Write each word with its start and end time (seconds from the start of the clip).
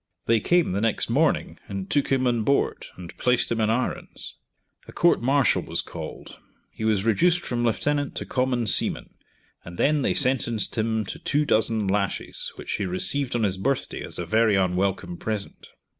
They 0.25 0.39
came 0.39 0.71
the 0.71 0.81
next 0.81 1.11
morning 1.11 1.59
and 1.67 1.87
took 1.87 2.11
him 2.11 2.25
on 2.25 2.41
board, 2.41 2.87
and 2.95 3.15
placed 3.19 3.51
him 3.51 3.61
in 3.61 3.69
irons. 3.69 4.33
A 4.87 4.91
court 4.91 5.21
martial 5.21 5.61
was 5.61 5.83
called; 5.83 6.39
he 6.71 6.83
was 6.83 7.05
reduced 7.05 7.41
from 7.41 7.63
lieutenant 7.63 8.15
to 8.15 8.25
common 8.25 8.65
seaman, 8.65 9.11
and 9.63 9.77
then 9.77 10.01
they 10.01 10.15
sentenced 10.15 10.75
him 10.75 11.05
to 11.05 11.19
two 11.19 11.45
dozen 11.45 11.87
lashes, 11.87 12.51
which 12.55 12.71
he 12.77 12.85
received 12.87 13.35
on 13.35 13.43
his 13.43 13.57
birthday 13.57 14.01
as 14.01 14.17
a 14.17 14.25
very 14.25 14.55
unwelcome 14.55 15.17
present. 15.17 15.69